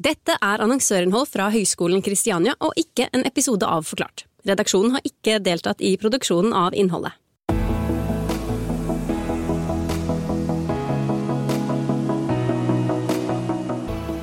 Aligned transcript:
Dette 0.00 0.32
er 0.40 0.62
annonsørinnhold 0.64 1.26
fra 1.28 1.50
Høgskolen 1.52 2.00
Kristiania 2.00 2.54
og 2.64 2.72
ikke 2.80 3.10
en 3.12 3.26
episode 3.28 3.68
av 3.68 3.84
Forklart. 3.84 4.22
Redaksjonen 4.48 4.94
har 4.94 5.04
ikke 5.04 5.34
deltatt 5.44 5.82
i 5.84 5.90
produksjonen 6.00 6.54
av 6.56 6.72
innholdet. 6.72 7.12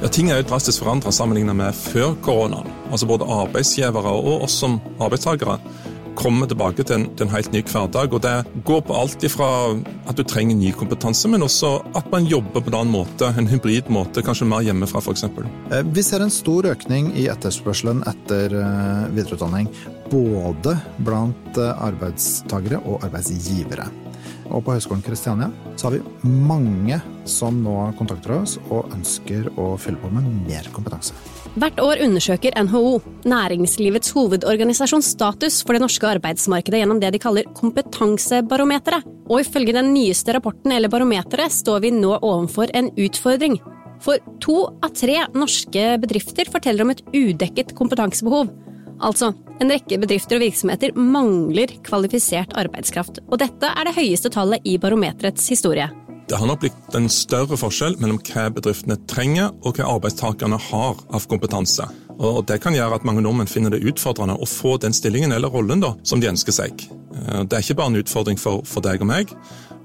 Ja, 0.02 0.10
Ting 0.10 0.32
er 0.34 0.42
jo 0.42 0.48
drastisk 0.50 0.82
forandra 0.82 1.14
sammenlignet 1.14 1.60
med 1.62 1.78
før 1.78 2.18
koronaen. 2.26 2.74
Altså 2.90 3.06
Både 3.06 3.30
arbeidsgivere 3.30 4.18
og 4.18 4.48
oss 4.48 4.58
som 4.58 4.80
arbeidstakere 4.98 5.60
kommer 6.18 6.50
tilbake 6.50 6.84
til 6.84 6.98
en, 6.98 7.06
til 7.18 7.28
en, 7.28 7.34
helt 7.34 7.52
ny 7.54 7.62
hverdag. 7.68 8.14
og 8.14 8.24
Det 8.26 8.64
går 8.68 8.82
på 8.88 8.98
alt 8.98 9.24
ifra 9.28 9.50
at 10.10 10.18
du 10.18 10.24
trenger 10.28 10.58
ny 10.58 10.72
kompetanse, 10.76 11.30
men 11.32 11.46
også 11.46 11.78
at 11.98 12.10
man 12.14 12.28
jobber 12.30 12.64
på 12.64 12.74
en 12.74 12.80
annen 12.82 12.96
måte, 12.96 13.30
en 13.30 13.50
hybrid 13.50 13.92
måte, 13.94 14.24
kanskje 14.26 14.50
mer 14.50 14.66
hjemmefra 14.66 15.04
f.eks. 15.04 15.28
Eh, 15.28 15.84
vi 15.86 16.06
ser 16.06 16.26
en 16.26 16.34
stor 16.34 16.70
økning 16.72 17.12
i 17.18 17.28
etterspørselen 17.32 18.04
etter 18.10 18.58
eh, 18.58 19.06
videreutdanning. 19.14 19.70
Både 20.12 20.78
blant 21.06 21.62
eh, 21.62 21.88
arbeidstakere 21.90 22.82
og 22.86 23.06
arbeidsgivere. 23.08 23.90
Og 24.48 24.64
på 24.64 24.76
Høgskolen 24.76 25.04
Kristiania 25.06 25.50
så 25.76 25.90
har 25.90 25.98
vi 25.98 26.32
mange 26.48 27.00
som 27.28 27.60
nå 27.64 27.76
kontakter 28.00 28.38
oss 28.40 28.56
og 28.70 28.94
ønsker 28.96 29.50
å 29.60 29.74
fylle 29.82 30.00
på 30.02 30.12
med 30.14 30.28
mer 30.48 30.70
kompetanse. 30.76 31.16
Hvert 31.58 31.80
år 31.82 32.04
undersøker 32.06 32.54
NHO, 32.68 33.00
næringslivets 33.28 34.12
hovedorganisasjon, 34.14 35.04
status 35.06 35.64
for 35.66 35.74
det 35.74 35.82
norske 35.84 36.10
arbeidsmarkedet 36.10 36.84
gjennom 36.84 37.00
det 37.02 37.16
de 37.16 37.22
kaller 37.24 37.50
kompetansebarometeret. 37.58 39.08
Og 39.28 39.42
ifølge 39.42 39.76
den 39.76 39.90
nyeste 39.96 40.36
rapporten 40.38 40.72
eller 40.76 40.92
barometeret 40.92 41.52
står 41.52 41.82
vi 41.84 41.96
nå 41.96 42.14
overfor 42.20 42.72
en 42.78 42.92
utfordring. 42.96 43.58
For 44.04 44.22
to 44.44 44.60
av 44.86 44.94
tre 44.96 45.18
norske 45.34 45.90
bedrifter 46.04 46.50
forteller 46.54 46.86
om 46.86 46.94
et 46.94 47.04
udekket 47.10 47.74
kompetansebehov. 47.78 48.54
Altså, 49.04 49.32
en 49.62 49.72
rekke 49.72 50.00
bedrifter 50.02 50.38
og 50.38 50.46
virksomheter 50.46 50.98
mangler 50.98 51.72
kvalifisert 51.86 52.56
arbeidskraft. 52.58 53.22
Og 53.30 53.40
dette 53.42 53.70
er 53.70 53.88
det 53.88 53.96
høyeste 53.98 54.32
tallet 54.34 54.66
i 54.66 54.78
barometerets 54.82 55.48
historie. 55.54 55.90
Det 56.28 56.36
har 56.36 56.50
nok 56.50 56.60
blitt 56.60 56.96
en 56.98 57.08
større 57.08 57.56
forskjell 57.56 57.96
mellom 58.02 58.18
hva 58.28 58.50
bedriftene 58.52 58.98
trenger 59.08 59.54
og 59.64 59.78
hva 59.78 59.88
arbeidstakerne 59.94 60.60
har 60.60 61.00
av 61.16 61.28
kompetanse. 61.32 61.86
Og 62.18 62.42
Det 62.50 62.58
kan 62.60 62.76
gjøre 62.76 62.98
at 62.98 63.06
mange 63.08 63.22
nordmenn 63.22 63.48
finner 63.48 63.72
det 63.72 63.86
utfordrende 63.86 64.36
å 64.36 64.50
få 64.50 64.76
den 64.82 64.94
stillingen 64.94 65.32
eller 65.32 65.54
rollen 65.54 65.80
da, 65.80 65.94
som 66.04 66.20
de 66.20 66.28
ønsker 66.28 66.52
seg. 66.52 66.84
Eh, 66.84 67.44
det 67.46 67.54
er 67.54 67.64
ikke 67.64 67.78
bare 67.80 67.94
en 67.94 68.02
utfordring 68.02 68.42
for, 68.42 68.66
for 68.66 68.84
deg 68.84 69.06
og 69.06 69.08
meg. 69.08 69.32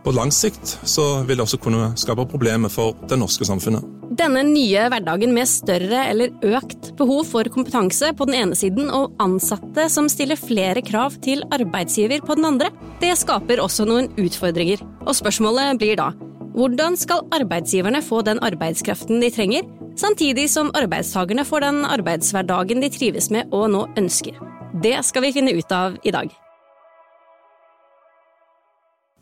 På 0.03 0.11
lang 0.15 0.33
sikt 0.35 0.79
så 0.83 1.23
vil 1.27 1.39
det 1.39 1.45
også 1.45 1.61
kunne 1.63 1.93
skape 2.01 2.27
problemer 2.31 2.73
for 2.73 2.97
det 3.09 3.19
norske 3.21 3.47
samfunnet. 3.47 3.85
Denne 4.13 4.43
nye 4.45 4.89
hverdagen 4.93 5.31
med 5.33 5.49
større 5.49 6.03
eller 6.11 6.35
økt 6.45 6.91
behov 6.99 7.23
for 7.31 7.49
kompetanse 7.55 8.11
på 8.19 8.27
den 8.29 8.37
ene 8.41 8.59
siden 8.59 8.91
og 8.93 9.15
ansatte 9.23 9.87
som 9.93 10.11
stiller 10.13 10.37
flere 10.41 10.83
krav 10.85 11.17
til 11.25 11.47
arbeidsgiver 11.55 12.21
på 12.27 12.37
den 12.37 12.51
andre, 12.51 12.69
det 13.01 13.15
skaper 13.23 13.63
også 13.63 13.87
noen 13.89 14.11
utfordringer. 14.21 14.83
Og 15.07 15.17
spørsmålet 15.17 15.81
blir 15.81 15.97
da 16.01 16.11
hvordan 16.53 16.99
skal 17.01 17.25
arbeidsgiverne 17.33 18.03
få 18.05 18.21
den 18.27 18.43
arbeidskraften 18.45 19.23
de 19.23 19.31
trenger, 19.33 19.65
samtidig 19.97 20.51
som 20.53 20.69
arbeidstakerne 20.77 21.47
får 21.49 21.65
den 21.65 21.83
arbeidshverdagen 21.89 22.85
de 22.85 22.93
trives 22.93 23.31
med 23.33 23.49
og 23.57 23.71
nå 23.73 23.87
ønsker? 23.97 24.37
Det 24.85 24.99
skal 25.07 25.25
vi 25.25 25.33
finne 25.39 25.57
ut 25.57 25.73
av 25.73 25.97
i 26.05 26.13
dag. 26.13 26.29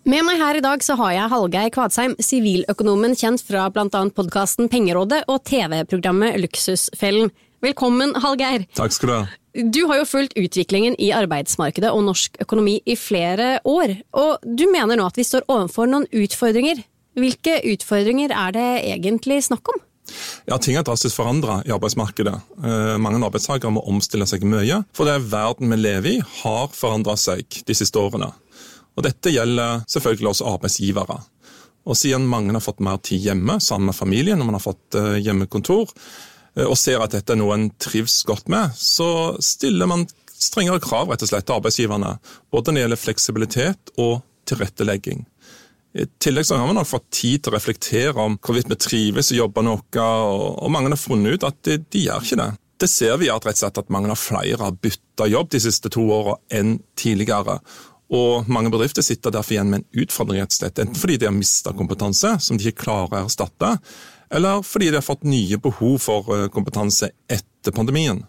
Med 0.09 0.25
meg 0.25 0.39
her 0.41 0.57
i 0.57 0.63
dag 0.65 0.81
så 0.81 0.95
har 0.97 1.13
jeg 1.13 1.29
Hallgeir 1.29 1.69
Kvadsheim, 1.75 2.15
siviløkonomen 2.25 3.13
kjent 3.21 3.43
fra 3.45 3.67
annet 3.69 4.15
podkasten 4.17 4.71
Pengerådet 4.73 5.27
og 5.29 5.43
TV-programmet 5.45 6.39
Luksusfellen. 6.41 7.29
Velkommen, 7.61 8.15
Hallgeir. 8.17 8.65
Takk 8.79 8.97
skal 8.97 9.11
du 9.11 9.15
ha. 9.19 9.21
Du 9.61 9.83
har 9.91 10.01
jo 10.01 10.09
fulgt 10.09 10.39
utviklingen 10.41 10.97
i 10.97 11.11
arbeidsmarkedet 11.13 11.93
og 11.93 12.07
norsk 12.07 12.41
økonomi 12.41 12.79
i 12.89 12.97
flere 12.97 13.59
år, 13.69 13.99
og 14.17 14.41
du 14.47 14.65
mener 14.73 14.97
nå 14.97 15.05
at 15.05 15.21
vi 15.21 15.27
står 15.27 15.45
overfor 15.53 15.91
noen 15.93 16.09
utfordringer. 16.09 16.81
Hvilke 17.21 17.61
utfordringer 17.69 18.33
er 18.33 18.57
det 18.57 18.69
egentlig 18.95 19.43
snakk 19.51 19.69
om? 19.75 19.85
Ja, 20.49 20.57
Ting 20.57 20.81
er 20.81 20.87
drastisk 20.87 21.21
forandra 21.21 21.61
i 21.69 21.75
arbeidsmarkedet. 21.77 22.39
Eh, 22.57 22.95
mange 22.97 23.21
arbeidstakere 23.21 23.75
må 23.75 23.85
omstille 23.85 24.25
seg 24.27 24.49
mye, 24.49 24.81
for 24.97 25.05
det 25.11 25.21
verden 25.29 25.69
vi 25.69 25.85
lever 25.85 26.15
i, 26.17 26.21
har 26.41 26.71
forandra 26.73 27.21
seg 27.21 27.45
de 27.69 27.77
siste 27.77 28.01
årene. 28.01 28.33
Og 28.99 29.05
Dette 29.07 29.33
gjelder 29.33 29.85
selvfølgelig 29.91 30.33
også 30.33 30.49
arbeidsgivere. 30.55 31.21
Og 31.89 31.97
Siden 31.97 32.29
mange 32.29 32.53
har 32.53 32.65
fått 32.65 32.83
mer 32.85 33.01
tid 33.03 33.23
hjemme 33.25 33.59
sammen 33.63 33.91
med 33.91 33.97
familien, 33.97 34.39
når 34.39 34.51
man 34.51 34.59
har 34.59 34.67
fått 34.67 34.99
eh, 34.99 35.21
hjemmekontor, 35.25 35.93
eh, 36.59 36.67
og 36.67 36.77
ser 36.79 37.03
at 37.03 37.15
dette 37.17 37.35
er 37.35 37.41
noe 37.41 37.57
en 37.57 37.71
trives 37.81 38.21
godt 38.29 38.51
med, 38.53 38.75
så 38.77 39.39
stiller 39.43 39.89
man 39.91 40.07
strengere 40.41 40.83
krav 40.83 41.11
rett 41.11 41.25
og 41.25 41.31
slett 41.31 41.49
til 41.49 41.59
arbeidsgiverne. 41.59 42.15
Både 42.53 42.71
når 42.71 42.79
det 42.79 42.85
gjelder 42.85 43.05
fleksibilitet 43.05 43.95
og 44.01 44.21
tilrettelegging. 44.49 45.25
I 45.99 46.07
tillegg 46.23 46.47
så 46.47 46.57
har 46.57 46.69
vi 46.71 46.75
nok 46.77 46.87
fått 46.87 47.09
tid 47.11 47.43
til 47.43 47.51
å 47.51 47.57
reflektere 47.57 48.23
om 48.23 48.37
hvorvidt 48.39 48.71
vi 48.71 48.79
trives 48.79 49.33
i 49.35 49.41
jobben 49.41 49.73
vår, 49.73 49.99
og 49.99 50.71
mange 50.71 50.93
har 50.93 51.01
funnet 51.01 51.35
ut 51.35 51.47
at 51.49 51.59
de, 51.67 51.81
de 51.83 52.05
gjør 52.07 52.27
ikke 52.27 52.39
det. 52.39 52.51
Det 52.81 52.89
ser 52.89 53.19
vi 53.21 53.29
at, 53.29 53.45
rett 53.45 53.59
og 53.59 53.65
slett 53.65 53.81
at 53.83 53.91
mange 53.93 54.13
av 54.13 54.21
flere 54.21 54.63
har 54.63 54.77
bytta 54.81 55.27
jobb 55.29 55.51
de 55.53 55.61
siste 55.61 55.91
to 55.93 56.07
åra 56.15 56.39
enn 56.57 56.79
tidligere. 56.97 57.59
Og 58.11 58.49
mange 58.51 58.73
bedrifter 58.75 59.05
sitter 59.07 59.35
derfor 59.35 59.55
igjen 59.55 59.71
med 59.71 59.83
en 59.83 60.03
utfordring, 60.03 60.41
rett 60.43 60.55
og 60.55 60.59
slett, 60.59 60.81
enten 60.83 60.99
fordi 60.99 61.21
de 61.21 61.29
har 61.29 61.37
mista 61.37 61.75
kompetanse 61.77 62.35
som 62.43 62.59
de 62.59 62.67
ikke 62.71 62.85
klarer 62.89 63.21
å 63.21 63.29
erstatte, 63.29 63.77
eller 64.35 64.65
fordi 64.67 64.91
de 64.91 64.99
har 64.99 65.07
fått 65.07 65.27
nye 65.27 65.59
behov 65.63 65.99
for 66.03 66.35
eh, 66.35 66.49
kompetanse 66.51 67.13
etter 67.31 67.75
pandemien. 67.75 68.25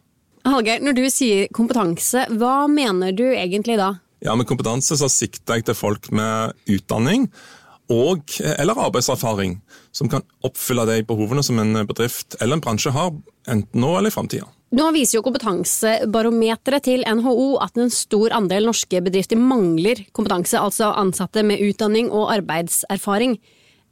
Hallgeir, 0.45 0.81
når 0.81 0.97
du 0.97 1.03
sier 1.13 1.49
kompetanse, 1.53 2.25
hva 2.37 2.65
mener 2.69 3.13
du 3.13 3.27
egentlig 3.29 3.77
da? 3.81 3.95
Ja, 4.21 4.35
Med 4.37 4.45
kompetanse 4.49 4.97
så 4.97 5.09
sikter 5.09 5.57
jeg 5.57 5.65
til 5.65 5.77
folk 5.77 6.11
med 6.13 6.53
utdanning 6.69 7.25
og 7.91 8.33
eller 8.39 8.79
arbeidserfaring, 8.87 9.59
som 9.91 10.09
kan 10.11 10.23
oppfylle 10.47 10.87
de 10.89 11.01
behovene 11.07 11.43
som 11.45 11.59
en 11.61 11.83
bedrift 11.85 12.37
eller 12.39 12.57
en 12.57 12.63
bransje 12.63 12.93
har, 12.95 13.13
enten 13.51 13.83
nå 13.83 13.93
eller 13.97 14.11
i 14.11 14.15
framtida. 14.15 14.49
Nå 14.71 14.85
viser 14.95 15.17
jo 15.17 15.25
kompetansebarometeret 15.25 16.85
til 16.87 17.01
NHO 17.03 17.57
at 17.59 17.75
en 17.75 17.89
stor 17.91 18.31
andel 18.37 18.69
norske 18.69 19.01
bedrifter 19.03 19.39
mangler 19.39 20.05
kompetanse, 20.15 20.55
altså 20.55 20.93
ansatte 20.95 21.43
med 21.43 21.59
utdanning 21.65 22.07
og 22.07 22.31
arbeidserfaring. 22.37 23.35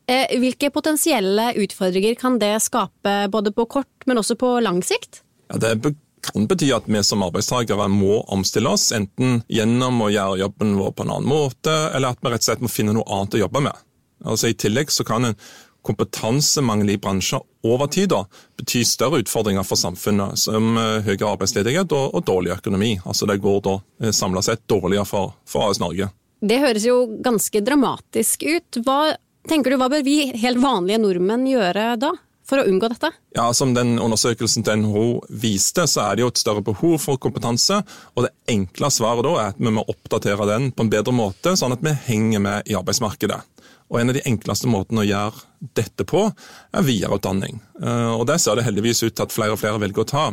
Eh, 0.09 0.37
hvilke 0.39 0.71
potensielle 0.71 1.51
utfordringer 1.59 2.15
kan 2.17 2.39
det 2.39 2.55
skape 2.63 3.25
både 3.29 3.51
på 3.51 3.67
kort, 3.75 4.07
men 4.07 4.23
også 4.23 4.39
på 4.39 4.55
lang 4.63 4.79
sikt? 4.85 5.19
Ja, 5.51 5.59
det 5.59 5.97
kan 6.23 6.47
bety 6.47 6.71
at 6.75 6.87
vi 6.87 7.03
som 7.03 7.27
arbeidstakere 7.27 7.89
må 7.91 8.21
omstille 8.31 8.71
oss, 8.71 8.89
enten 8.95 9.41
gjennom 9.51 10.01
å 10.03 10.09
gjøre 10.13 10.41
jobben 10.45 10.77
vår 10.79 10.95
på 10.95 11.05
en 11.05 11.13
annen 11.17 11.29
måte, 11.29 11.75
eller 11.91 12.15
at 12.15 12.23
vi 12.23 12.31
rett 12.31 12.43
og 12.43 12.49
slett 12.49 12.63
må 12.63 12.71
finne 12.71 12.95
noe 12.95 13.07
annet 13.19 13.35
å 13.35 13.43
jobbe 13.43 13.67
med. 13.67 13.85
Altså 14.25 14.51
I 14.51 14.57
tillegg 14.59 14.91
så 14.91 15.05
kan 15.07 15.29
en 15.29 15.37
kompetansemangel 15.85 16.89
i 16.89 16.97
bransjer 16.99 17.39
over 17.63 17.87
tid 17.87 18.11
da, 18.11 18.25
bety 18.59 18.83
større 18.87 19.21
utfordringer 19.23 19.63
for 19.63 19.79
samfunnet, 19.79 20.39
som 20.39 20.75
eh, 20.77 20.99
høyere 21.07 21.33
arbeidsledighet 21.33 21.95
og, 21.95 22.15
og 22.17 22.25
dårlig 22.27 22.53
økonomi. 22.57 22.97
Altså 23.05 23.29
Det 23.29 23.39
går 23.43 23.61
da 23.67 23.75
eh, 24.03 24.15
samla 24.15 24.43
sett 24.45 24.65
dårligere 24.67 25.07
for, 25.07 25.35
for 25.47 25.69
AS 25.69 25.79
Norge. 25.79 26.11
Det 26.39 26.59
høres 26.61 26.87
jo 26.87 27.01
ganske 27.23 27.63
dramatisk 27.63 28.43
ut. 28.47 28.81
Hva 28.85 29.15
tenker 29.49 29.71
du, 29.71 29.79
hva 29.79 29.89
bør 29.91 30.03
vi 30.05 30.21
helt 30.39 30.61
vanlige 30.63 31.01
nordmenn 31.03 31.47
gjøre 31.49 31.93
da? 31.99 32.15
for 32.49 32.61
å 32.61 32.65
unngå 32.65 32.89
dette? 32.89 33.11
Ja, 33.37 33.51
Som 33.53 33.75
den 33.77 33.99
undersøkelsen 34.01 34.65
til 34.65 34.81
NHO 34.81 35.05
viste, 35.29 35.85
så 35.85 36.07
er 36.07 36.17
det 36.17 36.25
jo 36.25 36.31
et 36.31 36.41
større 36.41 36.63
behov 36.65 36.97
for 37.03 37.21
kompetanse. 37.21 37.81
Og 38.15 38.25
det 38.25 38.33
enkle 38.49 38.89
svaret 38.93 39.25
da 39.27 39.35
er 39.35 39.53
at 39.53 39.61
vi 39.61 39.73
må 39.75 39.85
oppdatere 39.85 40.47
den 40.49 40.71
på 40.73 40.85
en 40.85 40.91
bedre 40.91 41.13
måte, 41.15 41.53
sånn 41.59 41.75
at 41.75 41.85
vi 41.85 41.93
henger 42.07 42.41
med 42.41 42.69
i 42.69 42.77
arbeidsmarkedet. 42.79 43.41
Og 43.89 43.99
En 43.99 44.11
av 44.11 44.17
de 44.17 44.25
enkleste 44.25 44.69
måtene 44.69 45.01
å 45.01 45.07
gjøre 45.07 45.45
dette 45.75 46.05
på, 46.05 46.27
er 46.73 46.85
videreutdanning. 46.85 47.61
Eh, 47.81 48.11
og 48.13 48.27
Det 48.27 48.39
ser 48.39 48.55
det 48.55 48.67
heldigvis 48.67 49.03
ut 49.03 49.15
til 49.15 49.25
at 49.25 49.33
flere 49.33 49.55
og 49.55 49.61
flere 49.61 49.81
velger 49.81 50.05
å 50.05 50.11
ta. 50.11 50.27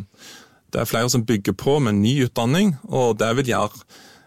Det 0.72 0.82
er 0.82 0.90
flere 0.90 1.08
som 1.08 1.24
bygger 1.24 1.56
på 1.56 1.78
med 1.80 2.02
ny 2.02 2.18
utdanning, 2.26 2.76
og 2.88 3.16
det 3.18 3.32
vil 3.38 3.54
gjøre 3.54 3.86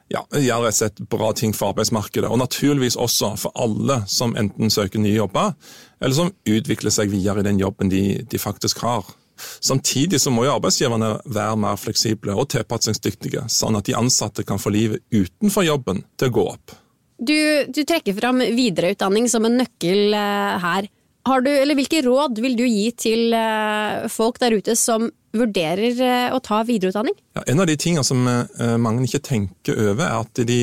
ja, 0.10 0.24
gjør 0.34 0.64
rett 0.66 0.74
og 0.74 0.80
slett 0.80 1.00
bra 1.12 1.30
ting 1.38 1.54
for 1.54 1.70
arbeidsmarkedet. 1.70 2.30
Og 2.30 2.40
naturligvis 2.42 2.98
også 2.98 3.36
for 3.38 3.54
alle 3.54 4.02
som 4.10 4.34
enten 4.40 4.72
søker 4.74 5.02
nye 5.02 5.20
jobber, 5.20 5.54
eller 6.02 6.18
som 6.18 6.34
utvikler 6.50 6.94
seg 6.94 7.12
videre 7.14 7.44
i 7.44 7.46
den 7.46 7.62
jobben 7.62 7.92
de, 7.94 8.24
de 8.26 8.42
faktisk 8.42 8.82
har. 8.82 9.06
Samtidig 9.62 10.20
så 10.22 10.34
må 10.34 10.48
jo 10.48 10.56
arbeidsgiverne 10.58 11.14
være 11.30 11.60
mer 11.62 11.78
fleksible 11.80 12.34
og 12.36 12.50
tilpasningsdyktige, 12.52 13.46
sånn 13.54 13.78
at 13.80 13.88
de 13.88 13.96
ansatte 14.00 14.44
kan 14.48 14.60
få 14.60 14.74
livet 14.74 15.06
utenfor 15.14 15.68
jobben 15.68 16.04
til 16.18 16.32
å 16.32 16.38
gå 16.40 16.46
opp. 16.56 16.76
Du, 17.20 17.36
du 17.68 17.82
trekker 17.84 18.16
fram 18.18 18.42
videreutdanning 18.42 19.28
som 19.32 19.48
en 19.48 19.60
nøkkel 19.60 20.16
uh, 20.16 20.56
her. 20.64 20.90
Du, 21.44 21.50
Hvilke 21.78 22.02
råd 22.06 22.40
vil 22.42 22.56
du 22.58 22.64
gi 22.66 22.88
til 22.98 23.36
uh, 23.36 24.08
folk 24.10 24.40
der 24.42 24.56
ute 24.58 24.74
som 24.80 25.10
vurderer 25.36 26.00
uh, 26.00 26.38
å 26.38 26.40
ta 26.42 26.64
videreutdanning? 26.66 27.18
Ja, 27.38 27.44
en 27.52 27.62
av 27.62 27.68
de 27.70 27.76
tingene 27.80 28.06
som 28.08 28.24
mange 28.24 29.06
ikke 29.06 29.22
tenker 29.28 29.84
over, 29.92 30.06
er 30.08 30.24
at 30.24 30.42
de 30.48 30.62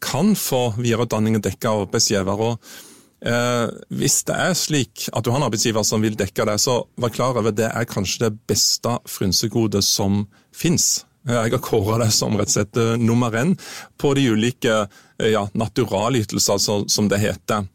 kan 0.00 0.32
få 0.38 0.70
videreutdanning 0.78 1.42
dekket 1.42 1.68
av 1.68 1.84
arbeidsgiver. 1.88 2.46
og 2.46 2.86
Eh, 3.20 3.66
hvis 3.92 4.22
det 4.24 4.32
er 4.32 4.54
slik 4.56 5.04
at 5.12 5.24
du 5.24 5.28
har 5.28 5.42
en 5.42 5.44
arbeidsgiver 5.50 5.84
som 5.84 6.00
vil 6.00 6.16
dekke 6.16 6.46
det, 6.48 6.56
så 6.62 6.80
vær 7.00 7.12
klar 7.12 7.36
over 7.36 7.52
det 7.52 7.68
er 7.68 7.88
kanskje 7.88 8.26
det 8.26 8.38
beste 8.48 8.96
frynsegodet 9.08 9.84
som 9.84 10.24
fins. 10.56 11.04
Eh, 11.28 11.34
jeg 11.36 11.52
har 11.52 11.62
kåra 11.64 11.98
det 12.00 12.10
som 12.16 12.36
rett 12.38 12.48
og 12.48 12.54
slett 12.54 12.80
eh, 12.80 12.96
nummer 13.00 13.34
én 13.36 13.52
på 14.00 14.14
de 14.16 14.24
ulike 14.32 14.72
eh, 14.72 15.30
ja, 15.34 15.44
naturalytelser, 15.52 16.56
altså, 16.56 16.78
som 16.88 17.10
det 17.12 17.20
heter. 17.20 17.66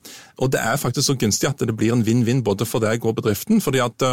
Og 0.41 0.51
Det 0.51 0.59
er 0.59 0.81
faktisk 0.81 1.11
så 1.11 1.17
gunstig 1.19 1.49
at 1.49 1.61
det 1.61 1.75
blir 1.77 1.93
en 1.93 2.03
vinn-vinn 2.05 2.43
både 2.43 2.65
for 2.67 2.83
deg 2.83 3.05
og 3.05 3.19
bedriften. 3.21 3.61
fordi 3.61 3.79
at 3.79 4.03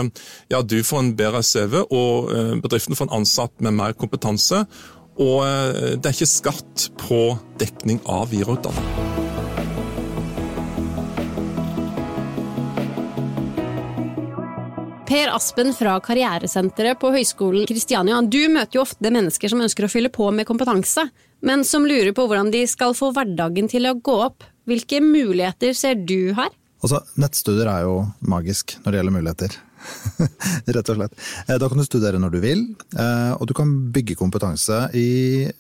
ja, 0.53 0.63
Du 0.63 0.83
får 0.85 0.99
en 0.99 1.17
bedre 1.17 1.43
CV, 1.43 1.83
og 1.91 2.31
bedriften 2.63 2.97
får 2.97 3.09
en 3.09 3.21
ansatt 3.23 3.53
med 3.61 3.75
mer 3.75 3.93
kompetanse. 3.93 4.67
Og 5.19 5.43
det 5.43 6.07
er 6.07 6.15
ikke 6.15 6.31
skatt 6.31 6.89
på 7.03 7.37
dekning 7.59 8.01
av 8.07 8.31
videreutdanning. 8.31 9.32
Per 15.13 15.29
Aspen 15.29 15.75
fra 15.77 15.99
Karrieresenteret 16.01 16.97
på 16.97 17.11
Høgskolen 17.13 17.67
Kristiania, 17.69 18.23
du 18.25 18.47
møter 18.49 18.79
jo 18.79 18.85
ofte 18.87 19.11
mennesker 19.13 19.51
som 19.53 19.61
ønsker 19.61 19.85
å 19.85 19.91
fylle 19.93 20.09
på 20.09 20.31
med 20.33 20.49
kompetanse, 20.49 21.05
men 21.45 21.67
som 21.69 21.85
lurer 21.85 22.15
på 22.17 22.25
hvordan 22.31 22.49
de 22.55 22.63
skal 22.71 22.97
få 22.97 23.11
hverdagen 23.13 23.69
til 23.69 23.91
å 23.91 23.93
gå 24.01 24.15
opp. 24.25 24.47
Hvilke 24.65 25.03
muligheter 25.05 25.77
ser 25.77 26.01
du 26.01 26.33
her? 26.39 26.49
Altså, 26.81 27.03
Nettstudier 27.21 27.69
er 27.69 27.85
jo 27.85 27.99
magisk 28.25 28.79
når 28.79 28.89
det 28.89 29.03
gjelder 29.03 29.17
muligheter. 29.19 29.61
Rett 30.79 30.93
og 30.95 31.01
slett. 31.03 31.21
Eh, 31.45 31.59
da 31.61 31.69
kan 31.69 31.83
du 31.83 31.85
studere 31.91 32.23
når 32.23 32.33
du 32.33 32.41
vil, 32.47 32.67
eh, 32.97 33.33
og 33.37 33.45
du 33.51 33.53
kan 33.59 33.77
bygge 33.93 34.17
kompetanse 34.17 34.87
i 34.97 35.09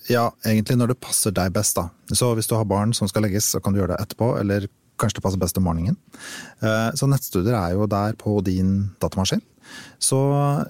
ja, 0.08 0.30
egentlig 0.48 0.80
når 0.80 0.94
det 0.94 1.02
passer 1.04 1.36
deg 1.36 1.52
best. 1.52 1.76
da. 1.76 1.90
Så 2.16 2.32
hvis 2.38 2.48
du 2.48 2.56
har 2.56 2.64
barn 2.72 2.96
som 2.96 3.10
skal 3.10 3.28
legges, 3.28 3.52
så 3.52 3.60
kan 3.60 3.76
du 3.76 3.82
gjøre 3.82 3.98
det 3.98 4.06
etterpå, 4.06 4.32
eller 4.40 4.72
kanskje 5.02 5.20
det 5.20 5.26
passer 5.26 5.42
best 5.42 5.58
om 5.60 5.66
morgenen. 5.66 5.98
Eh, 6.62 6.90
så 6.98 7.08
nettstudier 7.10 7.56
er 7.58 7.74
jo 7.76 7.88
der 7.90 8.16
på 8.18 8.38
din 8.46 8.92
datamaskin. 9.02 9.42
Så 10.02 10.18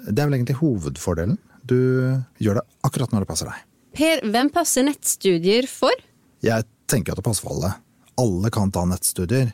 det 0.08 0.18
er 0.18 0.28
vel 0.28 0.40
egentlig 0.40 0.58
hovedfordelen. 0.60 1.38
Du 1.62 1.78
gjør 2.42 2.60
det 2.60 2.66
akkurat 2.86 3.14
når 3.14 3.24
det 3.24 3.30
passer 3.30 3.50
deg. 3.52 3.62
Per, 3.92 4.26
hvem 4.32 4.50
passer 4.52 4.86
nettstudier 4.88 5.68
for? 5.70 6.04
Jeg 6.42 6.66
tenker 6.90 7.14
at 7.14 7.20
det 7.20 7.26
passer 7.26 7.44
for 7.44 7.56
alle 7.56 7.74
alle 8.20 8.50
kan 8.50 8.70
ta 8.72 8.84
nettstudier. 8.88 9.52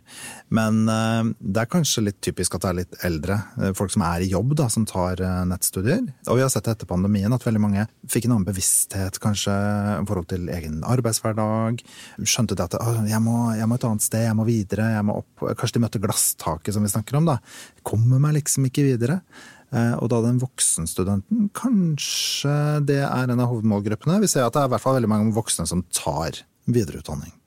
Men 0.55 0.89
eh, 0.91 1.31
det 1.39 1.63
er 1.63 1.71
kanskje 1.71 2.05
litt 2.09 2.19
typisk 2.25 2.57
at 2.57 2.65
det 2.65 2.71
er 2.71 2.79
litt 2.81 2.99
eldre 3.07 3.39
eh, 3.59 3.73
folk 3.77 3.93
som 3.95 4.05
er 4.07 4.25
i 4.25 4.31
jobb, 4.33 4.55
da, 4.59 4.69
som 4.73 4.87
tar 4.89 5.23
eh, 5.23 5.43
nettstudier. 5.49 6.03
Og 6.29 6.39
vi 6.39 6.45
har 6.45 6.53
sett 6.53 6.71
etter 6.71 6.89
pandemien 6.89 7.33
at 7.35 7.47
veldig 7.47 7.63
mange 7.63 7.87
fikk 8.11 8.27
en 8.27 8.37
annen 8.37 8.49
bevissthet 8.49 9.21
kanskje 9.23 9.55
i 9.55 10.07
forhold 10.09 10.31
til 10.33 10.49
egen 10.55 10.81
arbeidshverdag. 10.87 11.85
Skjønte 12.25 12.59
det 12.59 12.69
at 12.69 12.79
jeg 13.09 13.23
må, 13.25 13.39
jeg 13.59 13.71
må 13.71 13.79
et 13.79 13.87
annet 13.91 14.09
sted, 14.09 14.27
jeg 14.27 14.39
må 14.39 14.49
videre, 14.49 14.91
jeg 14.97 15.07
må 15.07 15.21
opp. 15.23 15.47
Kanskje 15.59 15.79
de 15.79 15.85
møtte 15.87 16.03
glasstaket 16.03 16.75
som 16.75 16.85
vi 16.87 16.93
snakker 16.93 17.21
om. 17.21 17.31
da. 17.31 17.39
Kommer 17.87 18.23
meg 18.23 18.39
liksom 18.41 18.67
ikke 18.69 18.87
videre. 18.87 19.21
Og 19.69 20.07
da 20.09 20.23
den 20.25 20.39
voksenstudenten, 20.41 21.51
kanskje 21.53 22.55
det 22.89 23.03
er 23.05 23.29
en 23.29 23.43
av 23.45 23.51
hovedmålgruppene. 23.53 24.17
Vi 24.25 24.31
ser 24.33 24.47
at 24.47 24.57
det 24.57 24.63
er 24.63 24.71
i 24.71 24.73
hvert 24.73 24.85
fall 24.87 24.97
veldig 24.97 25.13
mange 25.13 25.37
voksne 25.37 25.69
som 25.69 25.85
tar 25.93 26.41
videreutdanning. 26.65 27.38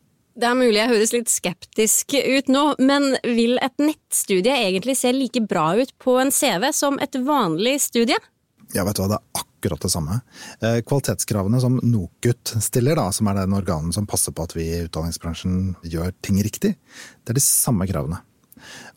Det 0.41 0.47
er 0.49 0.57
mulig 0.57 0.79
jeg 0.79 0.89
høres 0.89 1.11
litt 1.13 1.29
skeptisk 1.29 2.15
ut 2.17 2.47
nå, 2.49 2.63
men 2.81 3.11
vil 3.21 3.59
et 3.61 3.75
nettstudie 3.77 4.55
egentlig 4.55 4.95
se 4.97 5.11
like 5.13 5.43
bra 5.45 5.75
ut 5.77 5.91
på 6.01 6.15
en 6.17 6.33
CV 6.33 6.71
som 6.73 6.97
et 7.03 7.13
vanlig 7.27 7.75
studie? 7.83 8.17
Ja, 8.73 8.87
vet 8.87 8.97
du 8.97 9.03
hva, 9.03 9.11
det 9.11 9.19
er 9.19 9.43
akkurat 9.43 9.85
det 9.85 9.91
samme. 9.93 10.17
Eh, 10.65 10.79
kvalitetskravene 10.87 11.61
som 11.61 11.77
NOKUT 11.83 12.55
stiller, 12.63 12.97
da, 12.97 13.11
som 13.13 13.29
er 13.29 13.37
den 13.43 13.53
organen 13.53 13.93
som 13.93 14.09
passer 14.09 14.33
på 14.33 14.47
at 14.47 14.57
vi 14.57 14.65
i 14.65 14.81
utdanningsbransjen 14.87 15.75
gjør 15.85 16.15
ting 16.25 16.41
riktig, 16.41 16.73
det 17.21 17.35
er 17.35 17.37
de 17.37 17.45
samme 17.45 17.85
kravene. 17.91 18.23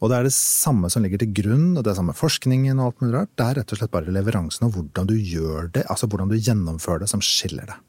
Og 0.01 0.09
det 0.09 0.17
er 0.17 0.29
det 0.31 0.37
samme 0.39 0.89
som 0.93 1.05
ligger 1.05 1.21
til 1.21 1.35
grunn, 1.43 1.75
og 1.75 1.85
det 1.85 1.93
er 1.93 2.01
samme 2.01 2.17
forskningen 2.17 2.81
og 2.81 2.87
alt 2.89 3.05
mulig 3.05 3.19
rart. 3.19 3.37
Det 3.37 3.51
er 3.51 3.61
rett 3.61 3.77
og 3.77 3.83
slett 3.83 3.93
bare 3.93 4.17
leveransen 4.17 4.65
og 4.71 4.79
hvordan 4.79 5.13
du 5.13 5.19
gjør 5.19 5.75
det, 5.77 5.85
altså 5.93 6.09
hvordan 6.09 6.33
du 6.33 6.39
gjennomfører 6.39 7.05
det, 7.05 7.13
som 7.13 7.25
skiller 7.25 7.69
det. 7.69 7.83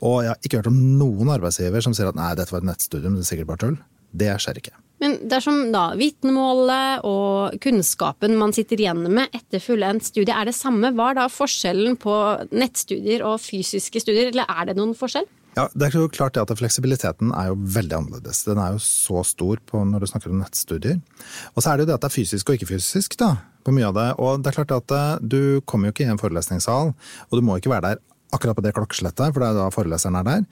Og 0.00 0.22
jeg 0.24 0.34
har 0.34 0.46
ikke 0.46 0.62
hørt 0.62 0.70
om 0.72 0.78
noen 1.00 1.34
arbeidsgiver 1.34 1.84
som 1.84 1.96
sier 1.96 2.10
at 2.10 2.18
nei, 2.18 2.32
dette 2.38 2.54
var 2.54 2.64
et 2.64 2.70
nettstudium, 2.72 3.18
det 3.18 3.26
er 3.26 3.30
sikkert 3.32 3.52
bare 3.52 3.64
tull. 3.66 3.76
Det 4.12 4.32
skjer 4.44 4.60
ikke. 4.60 4.76
Men 5.02 5.16
dersom 5.26 5.72
da 5.74 5.88
vitnemålet 5.98 7.02
og 7.08 7.56
kunnskapen 7.64 8.36
man 8.38 8.52
sitter 8.54 8.78
igjen 8.78 9.02
med 9.10 9.32
etter 9.34 9.62
fullendt 9.62 10.06
studie 10.06 10.34
er 10.36 10.46
det 10.46 10.54
samme, 10.54 10.92
hva 10.94 11.10
er 11.10 11.18
da 11.18 11.28
forskjellen 11.32 11.96
på 11.98 12.18
nettstudier 12.54 13.24
og 13.26 13.40
fysiske 13.42 14.04
studier, 14.04 14.30
eller 14.30 14.46
er 14.46 14.70
det 14.70 14.76
noen 14.78 14.94
forskjell? 14.98 15.26
Ja, 15.56 15.66
det 15.76 15.90
er 15.90 15.98
jo 15.98 16.08
klart 16.08 16.38
at 16.40 16.52
Fleksibiliteten 16.56 17.32
er 17.36 17.50
jo 17.50 17.58
veldig 17.74 17.96
annerledes. 17.98 18.44
Den 18.46 18.60
er 18.62 18.76
jo 18.76 18.84
så 18.84 19.20
stor 19.26 19.60
på 19.68 19.82
når 19.84 20.00
du 20.04 20.08
snakker 20.08 20.32
om 20.32 20.38
nettstudier. 20.40 21.02
Og 21.52 21.60
så 21.60 21.72
er 21.72 21.76
det 21.76 21.84
jo 21.84 21.90
det 21.90 21.98
at 21.98 22.06
det 22.06 22.08
er 22.08 22.14
fysisk 22.14 22.48
og 22.48 22.56
ikke 22.56 22.70
fysisk 22.70 23.18
da, 23.20 23.34
på 23.66 23.74
mye 23.74 23.90
av 23.90 23.98
det. 23.98 24.06
Og 24.22 24.40
det 24.40 24.48
er 24.48 24.58
klart 24.62 24.72
at 24.78 24.94
eh, 24.96 25.20
du 25.20 25.42
kommer 25.68 25.90
jo 25.90 25.96
ikke 25.96 26.06
i 26.06 26.14
en 26.14 26.22
forelesningssal, 26.22 26.94
og 26.94 27.36
du 27.36 27.44
må 27.44 27.58
ikke 27.58 27.74
være 27.74 27.90
der 27.90 28.00
akkurat 28.32 28.58
på 28.58 28.64
det 28.64 28.74
klokkeslettet, 28.76 29.32
for 29.32 29.42
det 29.42 29.50
er 29.50 29.58
da 29.60 29.70
foreleseren 29.74 30.18
er 30.20 30.28
der. 30.28 30.44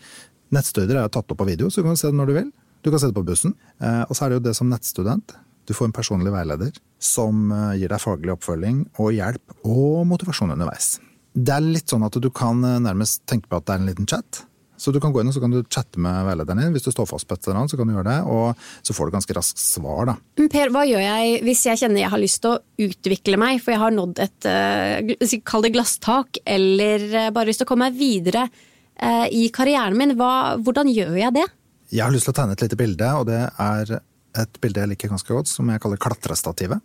Nettstudier 0.55 0.99
er 1.01 1.13
tatt 1.13 1.31
opp 1.31 1.41
på 1.41 1.49
video, 1.49 1.71
så 1.71 1.83
du 1.83 1.89
kan 1.91 1.99
se 1.99 2.11
det 2.11 2.19
når 2.19 2.31
du 2.31 2.37
vil. 2.37 2.51
Du 2.83 2.91
kan 2.91 3.01
se 3.01 3.11
det 3.11 3.17
på 3.17 3.27
bussen. 3.27 3.55
Eh, 3.81 4.03
og 4.09 4.17
så 4.17 4.25
er 4.25 4.33
det 4.33 4.41
jo 4.41 4.47
det 4.49 4.57
som 4.59 4.71
nettstudent. 4.73 5.37
Du 5.69 5.75
får 5.77 5.91
en 5.91 5.95
personlig 5.95 6.33
veileder 6.35 6.73
som 7.03 7.51
eh, 7.55 7.79
gir 7.81 7.93
deg 7.93 8.03
faglig 8.03 8.35
oppfølging 8.35 8.83
og 8.99 9.13
hjelp 9.15 9.57
og 9.69 10.07
motivasjon 10.11 10.55
underveis. 10.57 10.97
Det 11.31 11.55
er 11.55 11.63
litt 11.63 11.93
sånn 11.93 12.07
at 12.07 12.17
du 12.19 12.31
kan 12.35 12.65
eh, 12.67 12.81
nærmest 12.83 13.23
tenke 13.31 13.51
på 13.51 13.61
at 13.61 13.69
det 13.69 13.77
er 13.77 13.83
en 13.83 13.91
liten 13.93 14.09
chat. 14.11 14.45
Så 14.81 14.95
du 14.95 15.01
kan 15.03 15.13
gå 15.13 15.21
inn 15.21 15.29
og 15.29 15.37
så 15.37 15.43
kan 15.43 15.53
du 15.53 15.61
chatte 15.69 16.01
med 16.01 16.25
veilederen 16.25 16.63
din. 16.63 16.73
Hvis 16.73 16.87
du 16.87 16.93
står 16.95 17.09
fast 17.11 17.29
på 17.29 17.37
et 17.37 17.45
eller 17.45 17.61
annet, 17.61 17.73
så 17.73 17.77
kan 17.77 17.91
du 17.91 17.95
gjøre 17.99 18.09
det, 18.09 18.19
og 18.33 18.87
så 18.87 18.97
får 18.97 19.11
du 19.11 19.17
ganske 19.19 19.37
raskt 19.37 19.61
svar. 19.61 20.09
da. 20.09 20.17
Per, 20.41 20.73
hva 20.73 20.87
gjør 20.89 21.05
jeg 21.05 21.37
hvis 21.45 21.67
jeg 21.69 21.83
kjenner 21.83 22.05
jeg 22.05 22.13
har 22.15 22.23
lyst 22.23 22.41
til 22.45 22.55
å 22.57 22.89
utvikle 22.89 23.41
meg, 23.41 23.61
for 23.61 23.75
jeg 23.75 23.83
har 23.83 23.95
nådd 23.95 24.23
et 24.25 24.49
uh, 24.49 25.39
kall 25.45 25.67
det 25.67 25.75
glasstak, 25.77 26.41
eller 26.49 27.05
uh, 27.13 27.29
bare 27.37 27.51
lyst 27.51 27.61
til 27.61 27.69
å 27.69 27.73
komme 27.75 27.91
meg 27.91 28.01
videre 28.01 28.47
uh, 28.49 29.27
i 29.29 29.51
karrieren 29.53 29.99
min? 30.01 30.17
Hva, 30.17 30.57
hvordan 30.65 30.89
gjør 30.89 31.19
jeg 31.21 31.37
det? 31.37 31.47
Jeg 31.91 32.07
har 32.07 32.15
lyst 32.15 32.31
til 32.31 32.33
å 32.33 32.39
tegne 32.41 32.57
et 32.57 32.65
lite 32.65 32.81
bilde, 32.81 33.13
og 33.21 33.29
det 33.29 33.43
er 33.51 33.97
et 34.41 34.61
bilde 34.63 34.81
jeg 34.81 34.93
liker 34.93 35.13
ganske 35.13 35.35
godt, 35.35 35.51
som 35.51 35.69
jeg 35.69 35.83
kaller 35.83 36.01
klatrestativet. 36.01 36.81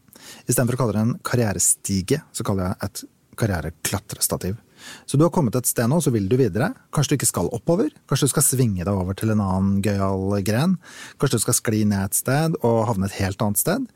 Istedenfor 0.50 0.76
å 0.76 0.84
kalle 0.84 0.96
det 0.98 1.04
en 1.06 1.18
karrierestige, 1.26 2.24
så 2.34 2.44
kaller 2.44 2.72
jeg 2.72 2.90
et 2.90 3.04
karriereklatrestativ. 3.40 4.58
Så 5.06 5.18
du 5.18 5.26
har 5.26 5.34
kommet 5.34 5.56
et 5.58 5.70
sted 5.70 5.90
nå, 5.92 6.02
så 6.04 6.14
vil 6.14 6.28
du 6.32 6.38
videre. 6.40 6.74
Kanskje 6.96 7.16
du 7.16 7.20
ikke 7.20 7.32
skal 7.32 7.52
oppover. 7.56 7.94
Kanskje 8.10 8.30
du 8.30 8.34
skal 8.36 8.48
svinge 8.48 8.84
deg 8.84 8.92
over 8.94 9.18
til 9.18 9.34
en 9.34 9.44
annen 9.44 9.80
gøyal 9.86 10.38
gren. 10.46 10.78
Kanskje 11.22 11.40
du 11.40 11.46
skal 11.48 11.60
skli 11.60 11.86
ned 11.90 12.12
et 12.12 12.20
sted 12.20 12.60
og 12.62 12.86
havne 12.92 13.10
et 13.10 13.20
helt 13.22 13.42
annet 13.46 13.62
sted. 13.62 13.90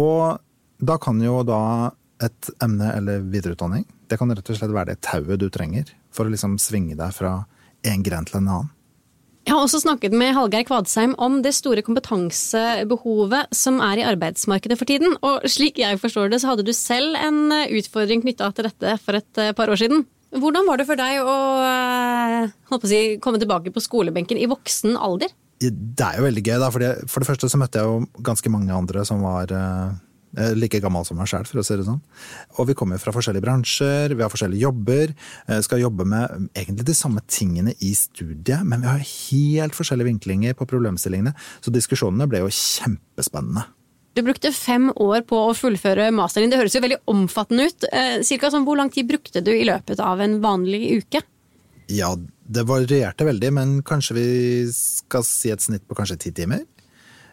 Og 0.00 0.40
da 0.80 1.00
kan 1.00 1.20
jo 1.22 1.42
da 1.46 1.62
et 2.24 2.52
emne 2.60 2.92
eller 2.96 3.24
videreutdanning 3.24 3.86
det 4.10 4.18
kan 4.18 4.32
rett 4.34 4.50
og 4.50 4.58
slett 4.58 4.74
være 4.74 4.92
det 4.92 5.02
tauet 5.06 5.38
du 5.38 5.46
trenger 5.52 5.90
for 6.14 6.26
å 6.26 6.32
liksom 6.32 6.58
svinge 6.60 6.96
deg 6.98 7.14
fra 7.14 7.36
en 7.86 8.04
gren 8.04 8.26
til 8.26 8.40
en 8.40 8.48
annen. 8.56 8.70
Jeg 9.50 9.56
har 9.56 9.64
også 9.66 9.80
snakket 9.82 10.12
med 10.14 10.30
Hallgeir 10.36 10.62
Kvadsheim 10.62 11.16
om 11.18 11.40
det 11.42 11.50
store 11.56 11.82
kompetansebehovet 11.82 13.48
som 13.58 13.80
er 13.82 13.98
i 13.98 14.04
arbeidsmarkedet 14.06 14.76
for 14.78 14.86
tiden. 14.86 15.16
Og 15.26 15.42
slik 15.50 15.80
jeg 15.82 15.98
forstår 15.98 16.30
det, 16.30 16.38
så 16.38 16.52
hadde 16.52 16.62
du 16.68 16.70
selv 16.70 17.18
en 17.18 17.50
utfordring 17.50 18.22
knytta 18.22 18.52
til 18.54 18.68
dette 18.68 18.92
for 19.02 19.18
et 19.18 19.40
eh, 19.42 19.50
par 19.58 19.72
år 19.74 19.80
siden. 19.80 20.04
Hvordan 20.38 20.68
var 20.70 20.78
det 20.78 20.86
for 20.86 21.00
deg 21.00 21.18
å, 21.26 21.34
eh, 21.66 22.54
å 22.70 22.78
si, 22.86 23.00
komme 23.18 23.42
tilbake 23.42 23.74
på 23.74 23.82
skolebenken 23.82 24.38
i 24.38 24.46
voksen 24.46 24.94
alder? 24.94 25.34
Det 25.58 26.06
er 26.06 26.20
jo 26.20 26.28
veldig 26.28 26.46
gøy, 26.46 26.54
da. 26.62 26.70
For 26.70 26.86
det, 26.86 26.94
første 27.10 27.50
så 27.50 27.58
møtte 27.58 27.82
jeg 27.82 27.90
jo 27.90 28.22
ganske 28.30 28.54
mange 28.54 28.70
andre 28.70 29.02
som 29.08 29.26
var 29.26 29.50
eh, 29.50 29.90
Eh, 29.90 30.09
like 30.54 30.80
gammel 30.82 31.04
som 31.06 31.18
meg 31.18 31.30
sjøl, 31.30 31.46
for 31.48 31.60
å 31.60 31.64
si 31.66 31.76
det 31.78 31.86
sånn. 31.88 32.00
Og 32.58 32.68
vi 32.70 32.76
kommer 32.78 33.00
fra 33.02 33.14
forskjellige 33.14 33.44
bransjer, 33.44 34.14
vi 34.14 34.24
har 34.24 34.32
forskjellige 34.32 34.62
jobber. 34.62 35.14
Eh, 35.48 35.60
skal 35.66 35.82
jobbe 35.82 36.06
med 36.08 36.50
egentlig 36.54 36.86
de 36.90 36.96
samme 36.96 37.24
tingene 37.26 37.74
i 37.82 37.92
studiet, 37.98 38.62
men 38.66 38.84
vi 38.84 38.90
har 38.90 39.02
helt 39.02 39.76
forskjellige 39.76 40.12
vinklinger 40.12 40.56
på 40.58 40.68
problemstillingene. 40.70 41.34
Så 41.64 41.74
diskusjonene 41.74 42.28
ble 42.30 42.44
jo 42.44 42.54
kjempespennende. 42.54 43.66
Du 44.18 44.24
brukte 44.26 44.50
fem 44.54 44.88
år 44.98 45.22
på 45.28 45.38
å 45.38 45.54
fullføre 45.54 46.08
masteren. 46.14 46.50
Det 46.50 46.58
høres 46.58 46.74
jo 46.74 46.82
veldig 46.82 47.02
omfattende 47.10 47.68
ut. 47.70 47.86
Eh, 47.92 48.22
cirka 48.26 48.50
sånn, 48.50 48.66
Hvor 48.66 48.76
lang 48.76 48.90
tid 48.90 49.06
brukte 49.08 49.42
du 49.42 49.52
i 49.52 49.66
løpet 49.66 50.00
av 50.02 50.20
en 50.20 50.40
vanlig 50.42 51.02
uke? 51.02 51.22
Ja, 51.90 52.14
det 52.46 52.66
varierte 52.66 53.26
veldig, 53.26 53.52
men 53.52 53.82
kanskje 53.82 54.14
vi 54.14 54.26
skal 54.74 55.24
si 55.26 55.50
et 55.50 55.62
snitt 55.62 55.86
på 55.88 55.96
kanskje 55.98 56.18
ti 56.18 56.30
timer? 56.34 56.66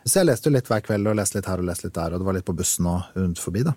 Så 0.07 0.21
jeg 0.21 0.29
leste 0.29 0.47
jo 0.47 0.55
litt 0.55 0.69
hver 0.71 0.83
kveld 0.85 1.09
og 1.09 1.17
leste 1.19 1.37
litt 1.37 1.49
her 1.49 1.61
og 1.61 1.67
leste 1.67 1.89
litt 1.89 1.97
der, 1.97 2.13
og 2.15 2.21
det 2.21 2.27
var 2.27 2.37
litt 2.37 2.47
på 2.47 2.55
bussen 2.55 2.87
og 2.87 3.17
rundt 3.17 3.41
forbi, 3.43 3.65
da. 3.67 3.73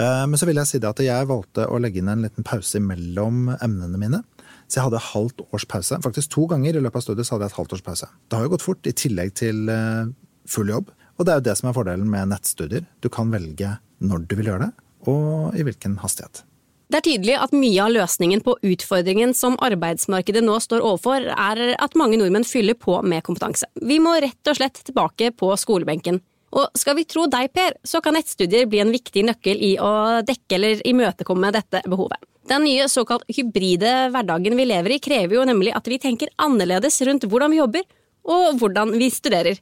Eh, 0.00 0.24
men 0.30 0.40
så 0.40 0.48
vil 0.48 0.60
jeg 0.60 0.70
si 0.70 0.80
det 0.80 0.88
at 0.88 1.02
jeg 1.04 1.28
valgte 1.28 1.66
å 1.68 1.80
legge 1.82 2.00
inn 2.00 2.10
en 2.12 2.24
liten 2.24 2.46
pause 2.46 2.80
mellom 2.80 3.50
emnene 3.58 4.00
mine. 4.00 4.22
Så 4.68 4.80
jeg 4.80 4.86
hadde 4.88 5.02
halvt 5.10 5.44
års 5.48 5.66
pause. 5.68 6.00
Faktisk 6.04 6.32
to 6.34 6.46
ganger 6.50 6.76
i 6.76 6.82
løpet 6.84 7.00
av 7.00 7.06
studiet 7.06 7.28
så 7.28 7.36
hadde 7.36 7.48
jeg 7.48 7.54
et 7.54 7.60
halvt 7.60 7.76
års 7.76 7.84
pause. 7.84 8.10
Det 8.28 8.38
har 8.38 8.48
jo 8.48 8.54
gått 8.56 8.64
fort, 8.64 8.88
i 8.88 8.96
tillegg 9.04 9.36
til 9.40 9.68
eh, 9.72 10.10
full 10.48 10.72
jobb. 10.72 10.92
Og 11.18 11.26
det 11.26 11.34
er 11.34 11.40
jo 11.40 11.48
det 11.48 11.56
som 11.60 11.70
er 11.70 11.76
fordelen 11.76 12.10
med 12.10 12.32
nettstudier. 12.32 12.84
Du 13.04 13.10
kan 13.12 13.32
velge 13.34 13.76
når 13.98 14.28
du 14.28 14.36
vil 14.38 14.52
gjøre 14.52 14.68
det, 14.68 14.86
og 15.10 15.56
i 15.58 15.64
hvilken 15.66 15.98
hastighet. 16.04 16.44
Det 16.88 17.02
er 17.02 17.04
tydelig 17.04 17.34
at 17.36 17.52
mye 17.52 17.82
av 17.84 17.92
løsningen 17.92 18.40
på 18.40 18.54
utfordringen 18.64 19.34
som 19.36 19.58
arbeidsmarkedet 19.60 20.40
nå 20.40 20.54
står 20.64 20.80
overfor, 20.80 21.26
er 21.28 21.74
at 21.76 21.96
mange 22.00 22.16
nordmenn 22.16 22.48
fyller 22.48 22.78
på 22.80 22.96
med 23.04 23.26
kompetanse. 23.26 23.68
Vi 23.76 23.98
må 24.00 24.14
rett 24.24 24.48
og 24.48 24.56
slett 24.56 24.80
tilbake 24.86 25.28
på 25.36 25.52
skolebenken. 25.60 26.22
Og 26.56 26.72
skal 26.80 26.96
vi 26.96 27.04
tro 27.04 27.26
deg, 27.28 27.50
Per, 27.52 27.76
så 27.84 28.00
kan 28.00 28.16
nettstudier 28.16 28.64
bli 28.72 28.80
en 28.80 28.94
viktig 28.94 29.26
nøkkel 29.28 29.60
i 29.60 29.74
å 29.76 29.92
dekke 30.24 30.56
eller 30.56 30.80
imøtekomme 30.88 31.52
dette 31.52 31.84
behovet. 31.84 32.24
Den 32.48 32.64
nye 32.64 32.86
såkalt 32.88 33.28
hybride 33.36 34.08
hverdagen 34.14 34.56
vi 34.56 34.64
lever 34.70 34.96
i, 34.96 35.02
krever 35.04 35.36
jo 35.36 35.44
nemlig 35.44 35.74
at 35.76 35.92
vi 35.92 36.00
tenker 36.00 36.32
annerledes 36.40 36.96
rundt 37.04 37.28
hvordan 37.28 37.52
vi 37.52 37.60
jobber, 37.60 37.84
og 38.28 38.62
hvordan 38.62 38.96
vi 38.96 39.10
studerer. 39.12 39.60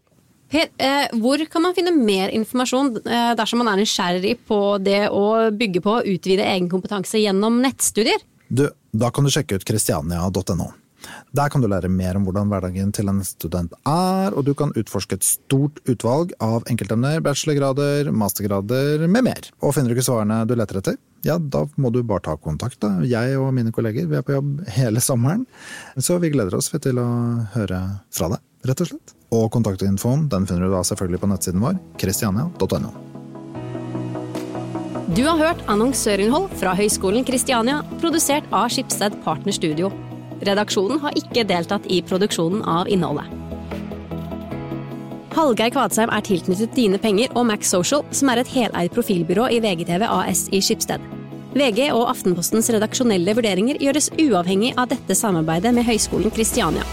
Per, 0.53 0.69
eh, 0.79 1.09
hvor 1.19 1.43
kan 1.51 1.65
man 1.65 1.75
finne 1.75 1.93
mer 1.97 2.31
informasjon 2.35 3.01
eh, 3.03 3.33
dersom 3.39 3.63
man 3.63 3.73
er 3.73 3.83
nysgjerrig 3.83 4.37
på 4.47 4.61
det 4.79 5.09
å 5.11 5.51
bygge 5.51 5.83
på 5.83 5.99
og 5.99 6.11
utvide 6.13 6.47
egen 6.47 6.71
kompetanse 6.71 7.19
gjennom 7.19 7.59
nettstudier? 7.65 8.23
Du, 8.47 8.69
da 8.95 9.11
kan 9.11 9.27
du 9.27 9.33
sjekke 9.35 9.59
ut 9.59 9.67
kristiania.no. 9.67 10.69
Der 11.37 11.51
kan 11.53 11.63
du 11.63 11.69
lære 11.71 11.91
mer 11.93 12.17
om 12.19 12.25
hvordan 12.27 12.51
hverdagen 12.51 12.93
til 12.95 13.11
en 13.11 13.21
student 13.27 13.75
er, 13.87 14.35
og 14.35 14.47
du 14.47 14.53
kan 14.59 14.73
utforske 14.79 15.19
et 15.19 15.27
stort 15.27 15.79
utvalg 15.91 16.33
av 16.43 16.65
enkeltemner, 16.71 17.21
bachelorgrader, 17.25 18.11
mastergrader 18.15 19.05
med 19.07 19.27
mer. 19.29 19.51
Og 19.61 19.77
finner 19.77 19.93
du 19.93 19.97
ikke 19.97 20.07
svarene 20.09 20.41
du 20.49 20.57
leter 20.59 20.81
etter, 20.81 20.99
ja, 21.27 21.39
da 21.39 21.65
må 21.81 21.91
du 21.91 22.03
bare 22.07 22.23
ta 22.29 22.37
kontakt. 22.39 22.79
da. 22.81 22.97
Jeg 23.07 23.39
og 23.41 23.53
mine 23.57 23.75
kolleger 23.75 24.07
vi 24.07 24.19
er 24.19 24.27
på 24.27 24.37
jobb 24.37 24.63
hele 24.77 25.03
sommeren, 25.03 25.47
så 25.99 26.21
vi 26.23 26.31
gleder 26.35 26.55
oss 26.59 26.71
til 26.71 27.03
å 27.03 27.09
høre 27.57 27.83
fra 28.15 28.35
deg, 28.35 28.45
rett 28.71 28.85
og 28.85 28.93
slett. 28.93 29.16
Og 29.35 29.49
kontaktinfoen 29.53 30.29
den 30.31 30.47
finner 30.47 30.69
du 30.69 30.77
da 30.77 30.85
selvfølgelig 30.87 31.23
på 31.23 31.31
nettsiden 31.31 31.65
vår, 31.65 31.81
kristiania.no. 31.99 32.93
Du 35.17 35.23
har 35.25 35.39
hørt 35.39 35.63
annonsørinnhold 35.71 36.51
fra 36.61 36.75
Høgskolen 36.77 37.25
Kristiania, 37.27 37.81
produsert 38.03 38.47
av 38.55 38.69
Skipsted 38.75 39.15
Partner 39.25 39.55
Studio. 39.55 39.91
Redaksjonen 40.45 41.01
har 41.01 41.17
ikke 41.17 41.47
deltatt 41.49 41.87
i 41.89 42.03
produksjonen 42.05 42.63
av 42.69 42.91
innholdet. 42.93 43.31
Hallgeir 45.37 45.73
Kvadsheim 45.75 46.11
er 46.13 46.25
tilknyttet 46.25 46.75
Dine 46.77 46.99
Penger 47.01 47.33
og 47.37 47.47
Max 47.51 47.69
Social, 47.73 48.05
som 48.11 48.31
er 48.33 48.41
et 48.41 48.53
heleid 48.55 48.95
profilbyrå 48.97 49.51
i 49.53 49.61
VGTV 49.61 50.07
AS 50.09 50.47
i 50.49 50.63
Skipsted. 50.65 51.03
VG 51.57 51.91
og 51.93 52.07
Aftenpostens 52.11 52.69
redaksjonelle 52.73 53.33
vurderinger 53.37 53.81
gjøres 53.81 54.11
uavhengig 54.21 54.75
av 54.77 54.91
dette 54.93 55.17
samarbeidet 55.17 55.73
med 55.77 55.87
Høgskolen 55.89 56.33
Kristiania. 56.33 56.85